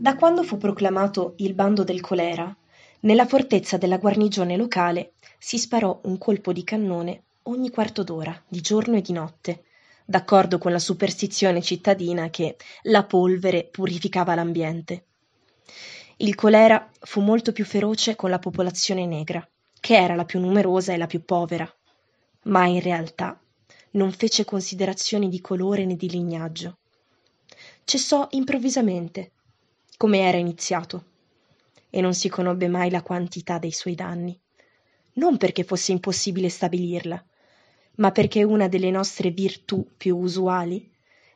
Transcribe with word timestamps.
Da 0.00 0.16
quando 0.16 0.42
fu 0.44 0.56
proclamato 0.56 1.34
il 1.36 1.52
bando 1.52 1.84
del 1.84 2.00
colera, 2.00 2.56
nella 3.00 3.26
fortezza 3.26 3.76
della 3.76 3.98
guarnigione 3.98 4.56
locale 4.56 5.12
si 5.36 5.58
sparò 5.58 6.00
un 6.04 6.16
colpo 6.16 6.54
di 6.54 6.64
cannone 6.64 7.24
ogni 7.42 7.68
quarto 7.68 8.02
d'ora, 8.02 8.34
di 8.48 8.62
giorno 8.62 8.96
e 8.96 9.02
di 9.02 9.12
notte, 9.12 9.64
d'accordo 10.06 10.56
con 10.56 10.72
la 10.72 10.78
superstizione 10.78 11.60
cittadina 11.60 12.30
che 12.30 12.56
la 12.84 13.04
polvere 13.04 13.68
purificava 13.70 14.34
l'ambiente. 14.34 15.04
Il 16.16 16.34
colera 16.34 16.88
fu 17.00 17.20
molto 17.20 17.52
più 17.52 17.66
feroce 17.66 18.16
con 18.16 18.30
la 18.30 18.38
popolazione 18.38 19.04
negra, 19.04 19.46
che 19.80 19.98
era 19.98 20.14
la 20.14 20.24
più 20.24 20.40
numerosa 20.40 20.94
e 20.94 20.96
la 20.96 21.06
più 21.06 21.22
povera, 21.26 21.70
ma 22.44 22.64
in 22.64 22.80
realtà 22.80 23.38
non 23.90 24.12
fece 24.12 24.46
considerazioni 24.46 25.28
di 25.28 25.42
colore 25.42 25.84
né 25.84 25.94
di 25.94 26.08
lignaggio. 26.08 26.78
Cessò 27.84 28.28
improvvisamente, 28.30 29.32
come 30.00 30.20
era 30.20 30.38
iniziato, 30.38 31.04
e 31.90 32.00
non 32.00 32.14
si 32.14 32.30
conobbe 32.30 32.68
mai 32.68 32.88
la 32.88 33.02
quantità 33.02 33.58
dei 33.58 33.70
suoi 33.70 33.94
danni, 33.94 34.34
non 35.16 35.36
perché 35.36 35.62
fosse 35.62 35.92
impossibile 35.92 36.48
stabilirla, 36.48 37.22
ma 37.96 38.10
perché 38.10 38.42
una 38.42 38.66
delle 38.66 38.90
nostre 38.90 39.30
virtù 39.30 39.86
più 39.98 40.16
usuali 40.16 40.90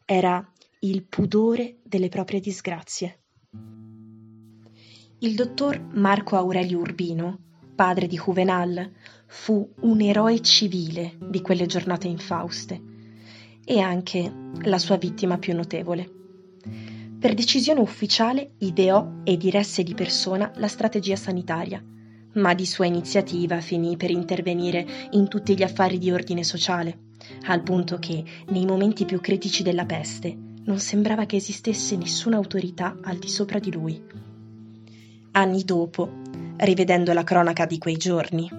era 0.06 0.50
il 0.78 1.02
pudore 1.02 1.80
delle 1.82 2.08
proprie 2.08 2.41
disgrazie. 2.41 3.19
Il 5.19 5.34
dottor 5.34 5.78
Marco 5.92 6.36
Aurelio 6.36 6.78
Urbino, 6.78 7.38
padre 7.74 8.06
di 8.06 8.16
Juvenal, 8.16 8.91
fu 9.27 9.74
un 9.80 10.00
eroe 10.00 10.41
civile 10.41 11.19
di 11.19 11.42
quelle 11.42 11.66
giornate 11.66 12.08
infauste 12.08 12.83
e 13.62 13.78
anche 13.78 14.33
la 14.62 14.78
sua 14.78 14.96
vittima 14.96 15.36
più 15.36 15.55
notevole. 15.55 16.23
Per 17.25 17.33
decisione 17.33 17.80
ufficiale 17.80 18.50
ideò 18.58 19.22
e 19.25 19.39
diresse 19.39 19.83
di 19.83 19.94
persona 19.94 20.53
la 20.56 20.69
strategia 20.69 21.17
sanitaria, 21.17 21.83
ma 22.34 22.53
di 22.53 22.67
sua 22.67 22.84
iniziativa 22.84 23.62
finì 23.62 23.97
per 23.97 24.11
intervenire 24.11 25.08
in 25.12 25.27
tutti 25.28 25.56
gli 25.56 25.62
affari 25.62 25.97
di 25.97 26.11
ordine 26.11 26.45
sociale, 26.45 26.98
al 27.47 27.62
punto 27.62 27.98
che 27.98 28.22
nei 28.48 28.67
momenti 28.67 29.06
più 29.06 29.22
critici 29.22 29.62
della 29.62 29.86
peste 29.86 30.36
non 30.64 30.78
sembrava 30.78 31.25
che 31.25 31.36
esistesse 31.36 31.97
nessuna 31.97 32.36
autorità 32.36 32.98
al 33.02 33.17
di 33.17 33.28
sopra 33.30 33.58
di 33.58 33.72
lui. 33.72 34.02
Anni 35.30 35.64
dopo, 35.64 36.20
rivedendo 36.58 37.14
la 37.14 37.25
cronaca 37.25 37.64
di 37.64 37.78
quei 37.78 37.97
giorni, 37.97 38.50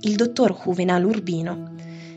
il 0.00 0.16
dottor 0.16 0.58
Juvenal 0.58 1.04
Urbino 1.04 1.74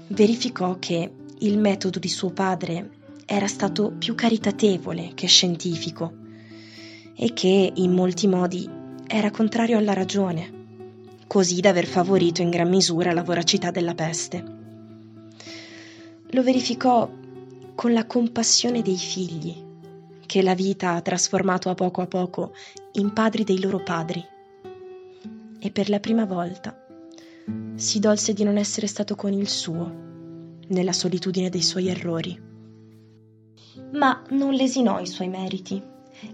verificò 0.08 0.80
che 0.80 1.12
il 1.40 1.58
metodo 1.58 2.00
di 2.00 2.08
suo 2.08 2.30
padre 2.30 3.00
era 3.34 3.48
stato 3.48 3.94
più 3.98 4.14
caritatevole 4.14 5.14
che 5.14 5.26
scientifico 5.26 6.12
e 7.16 7.32
che 7.32 7.72
in 7.74 7.94
molti 7.94 8.28
modi 8.28 8.70
era 9.08 9.32
contrario 9.32 9.78
alla 9.78 9.94
ragione, 9.94 10.52
così 11.28 11.62
da 11.62 11.70
aver 11.70 11.86
favorito 11.86 12.42
in 12.42 12.50
gran 12.50 12.68
misura 12.68 13.14
la 13.14 13.24
voracità 13.24 13.72
della 13.72 13.96
peste. 13.96 14.44
Lo 16.32 16.44
verificò 16.44 17.10
con 17.74 17.94
la 17.94 18.06
compassione 18.06 18.82
dei 18.82 18.98
figli 18.98 19.64
che 20.26 20.42
la 20.42 20.54
vita 20.54 20.96
ha 20.96 21.02
trasformato 21.02 21.70
a 21.70 21.74
poco 21.74 22.02
a 22.02 22.08
poco 22.08 22.52
in 22.94 23.14
padri 23.14 23.46
dei 23.46 23.62
loro 23.62 23.82
padri. 23.82 24.22
E 25.58 25.72
per 25.72 25.88
la 25.88 26.02
prima 26.02 26.26
volta 26.26 26.86
si 27.76 28.00
dolse 28.00 28.34
di 28.34 28.44
non 28.44 28.58
essere 28.58 28.88
stato 28.88 29.16
con 29.16 29.32
il 29.32 29.48
suo, 29.48 29.90
nella 30.68 30.92
solitudine 30.92 31.50
dei 31.50 31.62
suoi 31.62 31.88
errori. 31.88 32.51
Ma 33.92 34.24
non 34.30 34.54
lesinò 34.54 35.00
i 35.00 35.08
suoi 35.08 35.28
meriti. 35.28 35.82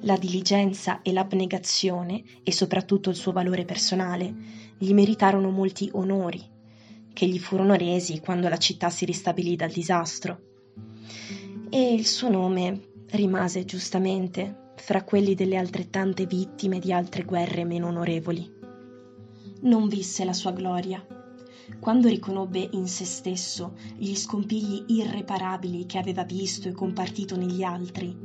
La 0.02 0.18
diligenza 0.18 1.02
e 1.02 1.12
l'abnegazione, 1.12 2.24
e 2.44 2.52
soprattutto 2.52 3.10
il 3.10 3.16
suo 3.16 3.32
valore 3.32 3.66
personale, 3.66 4.34
gli 4.78 4.94
meritarono 4.94 5.50
molti 5.50 5.90
onori, 5.94 6.44
che 7.14 7.26
gli 7.26 7.40
furono 7.40 7.74
resi 7.74 8.20
quando 8.20 8.50
la 8.50 8.58
città 8.58 8.90
si 8.90 9.06
ristabilì 9.06 9.56
dal 9.56 9.72
disastro. 9.72 10.40
E 11.70 11.94
il 11.94 12.06
suo 12.06 12.30
nome 12.30 12.90
rimase 13.12 13.66
giustamente 13.66 14.74
fra 14.76 15.04
quelli 15.04 15.34
delle 15.34 15.58
altrettante 15.58 16.26
vittime 16.26 16.80
di 16.80 16.94
altre 16.94 17.24
guerre 17.24 17.64
meno 17.66 17.88
onorevoli. 17.88 18.56
Non 19.62 19.88
visse 19.88 20.24
la 20.24 20.34
sua 20.34 20.52
gloria. 20.52 21.04
Quando 21.80 22.08
riconobbe 22.08 22.70
in 22.72 22.88
se 22.88 23.06
stesso 23.06 23.76
gli 23.96 24.16
scompigli 24.16 24.86
irreparabili 24.88 25.86
che 25.86 25.98
aveva 25.98 26.24
visto 26.24 26.68
e 26.68 26.72
compartito 26.72 27.36
negli 27.36 27.62
altri, 27.62 28.16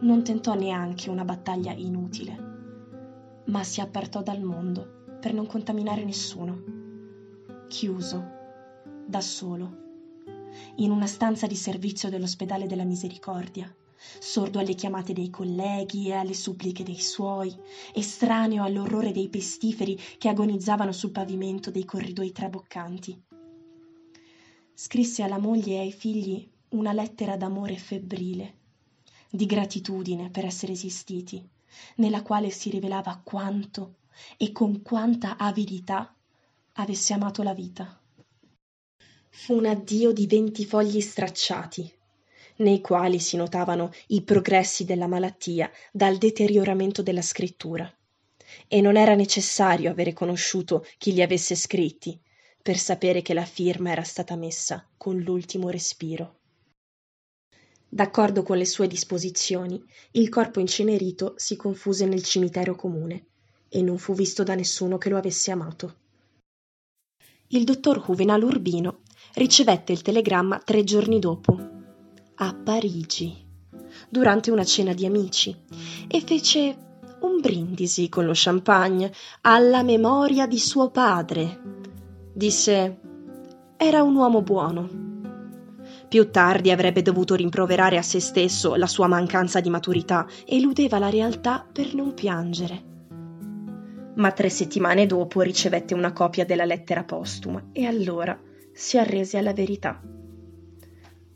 non 0.00 0.24
tentò 0.24 0.54
neanche 0.54 1.10
una 1.10 1.24
battaglia 1.24 1.72
inutile, 1.72 3.42
ma 3.46 3.62
si 3.64 3.80
appartò 3.80 4.22
dal 4.22 4.40
mondo 4.40 5.04
per 5.20 5.34
non 5.34 5.46
contaminare 5.46 6.04
nessuno, 6.04 6.62
chiuso, 7.68 8.24
da 9.06 9.20
solo, 9.20 9.76
in 10.76 10.90
una 10.90 11.06
stanza 11.06 11.46
di 11.46 11.56
servizio 11.56 12.08
dell'ospedale 12.08 12.66
della 12.66 12.84
misericordia 12.84 13.72
sordo 14.18 14.58
alle 14.58 14.74
chiamate 14.74 15.12
dei 15.12 15.30
colleghi 15.30 16.08
e 16.08 16.12
alle 16.12 16.34
suppliche 16.34 16.82
dei 16.82 17.00
suoi, 17.00 17.54
estraneo 17.94 18.62
all'orrore 18.62 19.12
dei 19.12 19.28
pestiferi 19.28 19.98
che 20.18 20.28
agonizzavano 20.28 20.92
sul 20.92 21.10
pavimento 21.10 21.70
dei 21.70 21.84
corridoi 21.84 22.32
traboccanti. 22.32 23.22
Scrisse 24.74 25.22
alla 25.22 25.38
moglie 25.38 25.74
e 25.74 25.78
ai 25.80 25.92
figli 25.92 26.48
una 26.70 26.92
lettera 26.92 27.36
d'amore 27.36 27.76
febbrile, 27.76 28.54
di 29.30 29.46
gratitudine 29.46 30.30
per 30.30 30.44
essere 30.44 30.72
esistiti, 30.72 31.46
nella 31.96 32.22
quale 32.22 32.50
si 32.50 32.70
rivelava 32.70 33.20
quanto 33.22 33.96
e 34.36 34.52
con 34.52 34.82
quanta 34.82 35.36
avidità 35.36 36.14
avesse 36.74 37.12
amato 37.12 37.42
la 37.42 37.54
vita. 37.54 38.00
Fu 39.28 39.54
un 39.54 39.66
addio 39.66 40.12
di 40.12 40.26
venti 40.26 40.64
fogli 40.64 41.00
stracciati, 41.00 41.92
nei 42.60 42.80
quali 42.80 43.18
si 43.18 43.36
notavano 43.36 43.90
i 44.08 44.22
progressi 44.22 44.84
della 44.84 45.06
malattia 45.06 45.70
dal 45.92 46.16
deterioramento 46.16 47.02
della 47.02 47.22
scrittura. 47.22 47.92
E 48.66 48.80
non 48.80 48.96
era 48.96 49.14
necessario 49.14 49.90
avere 49.90 50.12
conosciuto 50.12 50.84
chi 50.98 51.12
li 51.12 51.22
avesse 51.22 51.54
scritti 51.54 52.18
per 52.62 52.76
sapere 52.76 53.22
che 53.22 53.34
la 53.34 53.44
firma 53.44 53.90
era 53.90 54.02
stata 54.02 54.36
messa 54.36 54.86
con 54.96 55.18
l'ultimo 55.18 55.70
respiro. 55.70 56.36
D'accordo 57.88 58.42
con 58.42 58.56
le 58.56 58.66
sue 58.66 58.86
disposizioni, 58.86 59.82
il 60.12 60.28
corpo 60.28 60.60
incenerito 60.60 61.34
si 61.36 61.56
confuse 61.56 62.06
nel 62.06 62.22
cimitero 62.22 62.76
comune 62.76 63.26
e 63.68 63.82
non 63.82 63.98
fu 63.98 64.14
visto 64.14 64.42
da 64.42 64.54
nessuno 64.54 64.98
che 64.98 65.08
lo 65.08 65.16
avesse 65.16 65.50
amato. 65.50 65.96
Il 67.48 67.64
dottor 67.64 68.04
Juvenal 68.04 68.42
Urbino 68.42 69.00
ricevette 69.34 69.92
il 69.92 70.02
telegramma 70.02 70.60
tre 70.60 70.84
giorni 70.84 71.18
dopo 71.18 71.69
a 72.42 72.54
Parigi 72.54 73.36
durante 74.08 74.50
una 74.50 74.64
cena 74.64 74.94
di 74.94 75.04
amici 75.04 75.54
e 76.08 76.20
fece 76.22 76.76
un 77.20 77.38
brindisi 77.40 78.08
con 78.08 78.24
lo 78.24 78.32
champagne 78.34 79.12
alla 79.42 79.82
memoria 79.82 80.46
di 80.46 80.58
suo 80.58 80.90
padre. 80.90 81.60
Disse 82.32 82.98
era 83.76 84.02
un 84.02 84.14
uomo 84.14 84.40
buono. 84.40 84.88
Più 86.08 86.30
tardi 86.30 86.70
avrebbe 86.70 87.02
dovuto 87.02 87.34
rimproverare 87.34 87.98
a 87.98 88.02
se 88.02 88.20
stesso 88.20 88.74
la 88.74 88.86
sua 88.86 89.06
mancanza 89.06 89.60
di 89.60 89.68
maturità 89.68 90.26
e 90.46 90.56
eludeva 90.56 90.98
la 90.98 91.10
realtà 91.10 91.66
per 91.70 91.94
non 91.94 92.14
piangere. 92.14 92.88
Ma 94.14 94.32
tre 94.32 94.48
settimane 94.48 95.06
dopo 95.06 95.42
ricevette 95.42 95.92
una 95.92 96.12
copia 96.12 96.46
della 96.46 96.64
lettera 96.64 97.04
postuma 97.04 97.68
e 97.72 97.84
allora 97.84 98.38
si 98.72 98.96
arrese 98.96 99.36
alla 99.36 99.52
verità. 99.52 100.00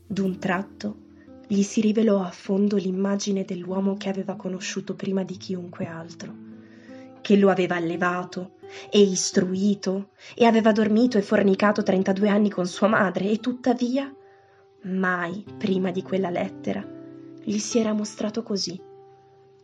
D'un 0.07 0.37
tratto 0.39 1.03
gli 1.47 1.61
si 1.61 1.81
rivelò 1.81 2.21
a 2.21 2.31
fondo 2.31 2.75
l'immagine 2.75 3.45
dell'uomo 3.45 3.95
che 3.97 4.09
aveva 4.09 4.35
conosciuto 4.35 4.95
prima 4.95 5.23
di 5.23 5.37
chiunque 5.37 5.85
altro, 5.85 6.33
che 7.21 7.37
lo 7.37 7.49
aveva 7.49 7.75
allevato 7.75 8.53
e 8.89 8.99
istruito 9.01 10.09
e 10.35 10.45
aveva 10.45 10.71
dormito 10.71 11.17
e 11.17 11.21
fornicato 11.21 11.83
32 11.83 12.29
anni 12.29 12.49
con 12.49 12.67
sua 12.67 12.87
madre 12.87 13.29
e 13.29 13.39
tuttavia 13.39 14.13
mai 14.83 15.43
prima 15.57 15.91
di 15.91 16.01
quella 16.01 16.29
lettera 16.29 16.95
gli 17.47 17.59
si 17.59 17.77
era 17.77 17.93
mostrato 17.93 18.41
così, 18.41 18.79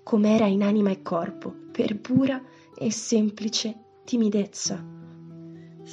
com'era 0.03 0.45
in 0.45 0.61
anima 0.61 0.91
e 0.91 1.01
corpo, 1.01 1.51
per 1.71 1.99
pura 1.99 2.39
e 2.77 2.91
semplice 2.91 3.75
timidezza. 4.03 5.00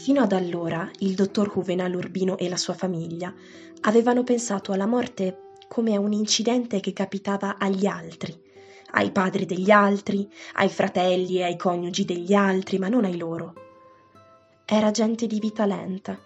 Fino 0.00 0.22
ad 0.22 0.32
allora 0.32 0.88
il 1.00 1.14
dottor 1.14 1.52
Juvenal 1.52 1.92
Urbino 1.92 2.38
e 2.38 2.48
la 2.48 2.56
sua 2.56 2.72
famiglia 2.72 3.34
avevano 3.82 4.22
pensato 4.22 4.70
alla 4.70 4.86
morte 4.86 5.56
come 5.66 5.96
a 5.96 6.00
un 6.00 6.12
incidente 6.12 6.78
che 6.78 6.92
capitava 6.92 7.58
agli 7.58 7.84
altri, 7.84 8.40
ai 8.92 9.10
padri 9.10 9.44
degli 9.44 9.70
altri, 9.72 10.26
ai 10.54 10.68
fratelli 10.68 11.38
e 11.38 11.42
ai 11.42 11.56
coniugi 11.56 12.04
degli 12.04 12.32
altri, 12.32 12.78
ma 12.78 12.88
non 12.88 13.04
ai 13.04 13.16
loro. 13.16 13.54
Era 14.64 14.92
gente 14.92 15.26
di 15.26 15.40
vita 15.40 15.66
lenta, 15.66 16.16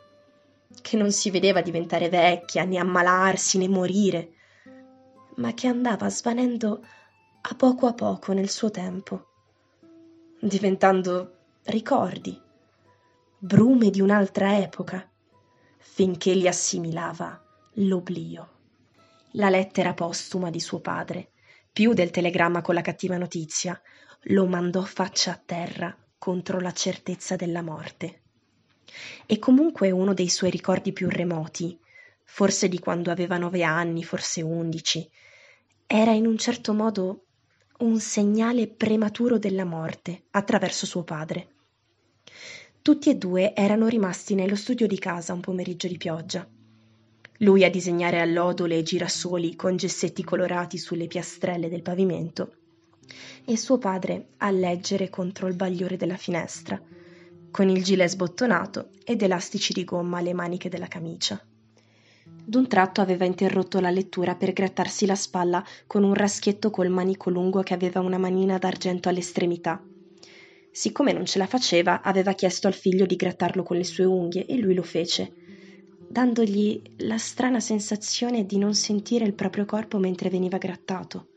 che 0.82 0.96
non 0.96 1.10
si 1.10 1.30
vedeva 1.30 1.62
diventare 1.62 2.10
vecchia, 2.10 2.64
né 2.64 2.76
ammalarsi, 2.76 3.56
né 3.56 3.68
morire, 3.68 4.32
ma 5.36 5.54
che 5.54 5.66
andava 5.66 6.10
svanendo 6.10 6.84
a 7.40 7.54
poco 7.54 7.86
a 7.86 7.94
poco 7.94 8.32
nel 8.34 8.50
suo 8.50 8.70
tempo, 8.70 9.28
diventando 10.38 11.36
ricordi, 11.64 12.41
brume 13.44 13.90
di 13.90 14.00
un'altra 14.00 14.58
epoca, 14.58 15.04
finché 15.76 16.32
li 16.32 16.46
assimilava 16.46 17.42
l'oblio. 17.74 18.50
La 19.32 19.50
lettera 19.50 19.94
postuma 19.94 20.48
di 20.48 20.60
suo 20.60 20.78
padre, 20.78 21.32
più 21.72 21.92
del 21.92 22.12
telegramma 22.12 22.62
con 22.62 22.76
la 22.76 22.82
cattiva 22.82 23.16
notizia, 23.16 23.82
lo 24.26 24.46
mandò 24.46 24.82
faccia 24.82 25.32
a 25.32 25.42
terra 25.44 25.92
contro 26.18 26.60
la 26.60 26.70
certezza 26.70 27.34
della 27.34 27.62
morte. 27.62 28.20
E 29.26 29.40
comunque 29.40 29.90
uno 29.90 30.14
dei 30.14 30.28
suoi 30.28 30.50
ricordi 30.50 30.92
più 30.92 31.08
remoti, 31.08 31.76
forse 32.22 32.68
di 32.68 32.78
quando 32.78 33.10
aveva 33.10 33.38
nove 33.38 33.64
anni, 33.64 34.04
forse 34.04 34.40
undici, 34.40 35.10
era 35.84 36.12
in 36.12 36.28
un 36.28 36.38
certo 36.38 36.72
modo 36.74 37.24
un 37.78 37.98
segnale 37.98 38.68
prematuro 38.68 39.36
della 39.36 39.64
morte 39.64 40.26
attraverso 40.30 40.86
suo 40.86 41.02
padre. 41.02 41.51
Tutti 42.82 43.11
e 43.11 43.14
due 43.14 43.55
erano 43.55 43.87
rimasti 43.87 44.34
nello 44.34 44.56
studio 44.56 44.88
di 44.88 44.99
casa 44.99 45.32
un 45.32 45.38
pomeriggio 45.38 45.87
di 45.87 45.96
pioggia. 45.96 46.44
Lui 47.38 47.62
a 47.62 47.70
disegnare 47.70 48.19
allodole 48.19 48.76
e 48.76 48.82
girasoli 48.82 49.55
con 49.55 49.76
gessetti 49.76 50.25
colorati 50.25 50.79
sulle 50.79 51.06
piastrelle 51.06 51.69
del 51.69 51.82
pavimento 51.82 52.55
e 53.44 53.56
suo 53.56 53.79
padre 53.79 54.31
a 54.38 54.50
leggere 54.50 55.11
contro 55.11 55.46
il 55.46 55.55
bagliore 55.55 55.96
della 55.96 56.17
finestra, 56.17 56.82
con 57.52 57.69
il 57.69 57.84
gilet 57.84 58.08
sbottonato 58.08 58.88
ed 59.05 59.23
elastici 59.23 59.73
di 59.73 59.85
gomma 59.85 60.19
alle 60.19 60.35
maniche 60.35 60.69
della 60.69 60.88
camicia. 60.88 61.40
D'un 62.25 62.67
tratto 62.67 63.00
aveva 63.00 63.25
interrotto 63.25 63.78
la 63.78 63.90
lettura 63.90 64.35
per 64.35 64.52
grattarsi 64.52 65.06
la 65.06 65.14
spalla 65.14 65.64
con 65.87 66.02
un 66.02 66.14
raschietto 66.14 66.70
col 66.70 66.88
manico 66.88 67.31
lungo 67.31 67.62
che 67.62 67.75
aveva 67.75 68.00
una 68.00 68.19
manina 68.19 68.58
d'argento 68.58 69.08
all'estremità. 69.08 69.81
Siccome 70.74 71.12
non 71.12 71.26
ce 71.26 71.36
la 71.36 71.46
faceva, 71.46 72.00
aveva 72.00 72.32
chiesto 72.32 72.66
al 72.66 72.72
figlio 72.72 73.04
di 73.04 73.14
grattarlo 73.14 73.62
con 73.62 73.76
le 73.76 73.84
sue 73.84 74.06
unghie 74.06 74.46
e 74.46 74.56
lui 74.56 74.72
lo 74.72 74.82
fece, 74.82 75.30
dandogli 76.08 76.80
la 77.00 77.19
strana 77.19 77.60
sensazione 77.60 78.46
di 78.46 78.56
non 78.56 78.74
sentire 78.74 79.26
il 79.26 79.34
proprio 79.34 79.66
corpo 79.66 79.98
mentre 79.98 80.30
veniva 80.30 80.56
grattato. 80.56 81.28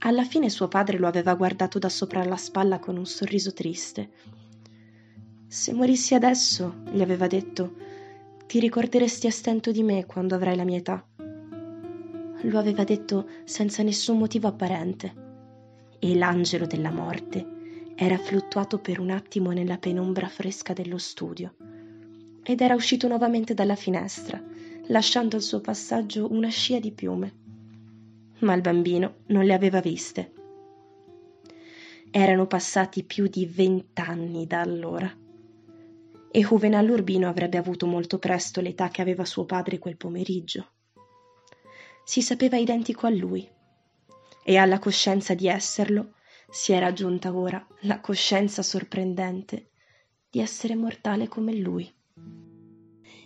Alla 0.00 0.24
fine 0.24 0.50
suo 0.50 0.66
padre 0.66 0.98
lo 0.98 1.06
aveva 1.06 1.34
guardato 1.34 1.78
da 1.78 1.88
sopra 1.88 2.24
la 2.24 2.36
spalla 2.36 2.80
con 2.80 2.96
un 2.96 3.06
sorriso 3.06 3.52
triste. 3.52 4.10
Se 5.46 5.72
morissi 5.72 6.14
adesso, 6.14 6.82
gli 6.90 7.00
aveva 7.00 7.28
detto, 7.28 7.76
ti 8.48 8.58
ricorderesti 8.58 9.28
a 9.28 9.30
stento 9.30 9.70
di 9.70 9.84
me 9.84 10.06
quando 10.06 10.34
avrai 10.34 10.56
la 10.56 10.64
mia 10.64 10.78
età. 10.78 11.06
Lo 12.42 12.58
aveva 12.58 12.82
detto 12.82 13.28
senza 13.44 13.84
nessun 13.84 14.18
motivo 14.18 14.48
apparente. 14.48 15.26
E 16.00 16.16
l'angelo 16.16 16.66
della 16.66 16.90
morte 16.90 17.56
era 18.00 18.16
fluttuato 18.16 18.78
per 18.78 19.00
un 19.00 19.10
attimo 19.10 19.50
nella 19.50 19.76
penombra 19.76 20.28
fresca 20.28 20.72
dello 20.72 20.98
studio 20.98 21.56
ed 22.44 22.60
era 22.60 22.76
uscito 22.76 23.08
nuovamente 23.08 23.54
dalla 23.54 23.74
finestra, 23.74 24.40
lasciando 24.86 25.34
al 25.34 25.42
suo 25.42 25.60
passaggio 25.60 26.30
una 26.30 26.48
scia 26.48 26.78
di 26.78 26.92
piume. 26.92 27.34
Ma 28.38 28.54
il 28.54 28.60
bambino 28.60 29.16
non 29.26 29.44
le 29.44 29.52
aveva 29.52 29.80
viste. 29.80 30.32
Erano 32.12 32.46
passati 32.46 33.02
più 33.02 33.26
di 33.26 33.46
vent'anni 33.46 34.46
da 34.46 34.60
allora 34.60 35.12
e 36.30 36.40
Juvenal 36.40 36.88
Urbino 36.88 37.28
avrebbe 37.28 37.56
avuto 37.58 37.88
molto 37.88 38.20
presto 38.20 38.60
l'età 38.60 38.90
che 38.90 39.02
aveva 39.02 39.24
suo 39.24 39.44
padre 39.44 39.80
quel 39.80 39.96
pomeriggio. 39.96 40.68
Si 42.04 42.22
sapeva 42.22 42.56
identico 42.58 43.08
a 43.08 43.10
lui 43.10 43.46
e 44.44 44.56
alla 44.56 44.78
coscienza 44.78 45.34
di 45.34 45.48
esserlo 45.48 46.12
si 46.50 46.72
era 46.72 46.86
aggiunta 46.86 47.34
ora 47.34 47.64
la 47.82 48.00
coscienza 48.00 48.62
sorprendente 48.62 49.70
di 50.30 50.40
essere 50.40 50.74
mortale 50.74 51.28
come 51.28 51.54
lui. 51.54 51.92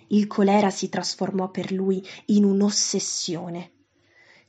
Il 0.08 0.26
colera 0.26 0.70
si 0.70 0.88
trasformò 0.88 1.50
per 1.50 1.72
lui 1.72 2.04
in 2.26 2.44
un'ossessione 2.44 3.72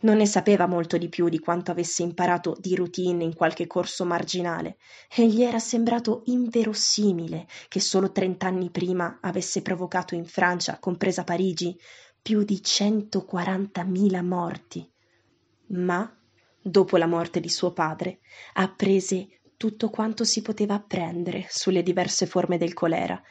non 0.04 0.18
ne 0.18 0.26
sapeva 0.26 0.68
molto 0.68 0.98
di 0.98 1.10
più 1.10 1.30
di 1.30 1.40
quanto 1.40 1.72
avesse 1.72 2.04
imparato 2.04 2.56
di 2.60 2.76
routine 2.76 3.24
in 3.24 3.34
qualche 3.34 3.68
corso 3.68 4.06
marginale 4.06 4.78
e 5.14 5.28
gli 5.28 5.42
era 5.42 5.60
sembrato 5.60 6.24
inverosimile 6.26 7.48
che 7.68 7.80
solo 7.80 8.12
trent'anni 8.12 8.70
prima 8.70 9.20
avesse 9.22 9.62
provocato 9.62 10.16
in 10.16 10.26
Francia, 10.26 10.78
compresa 10.80 11.24
Parigi, 11.24 11.78
più 12.22 12.44
di 12.44 12.56
140.000 12.56 14.24
morti. 14.24 14.90
Ma, 15.68 16.14
dopo 16.64 16.98
la 16.98 17.06
morte 17.06 17.40
di 17.40 17.50
suo 17.50 17.74
padre, 17.74 18.20
apprese 18.54 19.42
tutto 19.58 19.90
quanto 19.90 20.24
si 20.24 20.42
poteva 20.42 20.76
apprendere 20.76 21.46
sulle 21.50 21.84
diverse 21.84 22.26
forme 22.26 22.58
del 22.58 22.74
colera, 22.74 23.22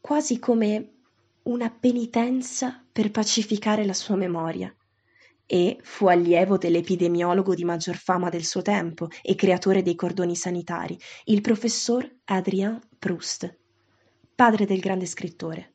quasi 0.00 0.38
come 0.38 0.92
una 1.42 1.70
penitenza 1.70 2.84
per 2.90 3.10
pacificare 3.10 3.84
la 3.84 3.94
sua 3.94 4.16
memoria 4.16 4.74
e 5.44 5.78
fu 5.82 6.06
allievo 6.06 6.56
dell'epidemiologo 6.56 7.54
di 7.54 7.64
maggior 7.64 7.96
fama 7.96 8.30
del 8.30 8.44
suo 8.44 8.62
tempo 8.62 9.08
e 9.20 9.34
creatore 9.34 9.82
dei 9.82 9.94
cordoni 9.96 10.36
sanitari, 10.36 10.98
il 11.24 11.40
professor 11.40 12.08
Adrien 12.24 12.80
Proust, 12.98 13.58
padre 14.34 14.64
del 14.64 14.80
grande 14.80 15.06
scrittore. 15.06 15.71